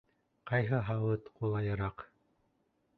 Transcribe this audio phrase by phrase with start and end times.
[0.51, 2.09] Ҡайһы һауыт ҡулайыраҡ?